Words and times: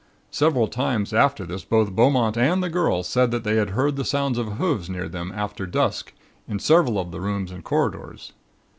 "Several 0.31 0.67
times 0.67 1.13
after 1.13 1.45
this 1.45 1.63
both 1.63 1.91
Beaumont 1.91 2.35
and 2.35 2.63
the 2.63 2.71
girl 2.71 3.03
said 3.03 3.29
that 3.29 3.43
they 3.43 3.57
had 3.57 3.69
heard 3.69 3.97
the 3.97 4.03
sounds 4.03 4.39
of 4.39 4.53
hoofs 4.53 4.89
near 4.89 5.03
to 5.03 5.09
them 5.09 5.31
after 5.31 5.67
dusk, 5.67 6.11
in 6.47 6.57
several 6.57 6.97
of 6.97 7.11
the 7.11 7.21
rooms 7.21 7.51
and 7.51 7.63
corridors. 7.63 8.33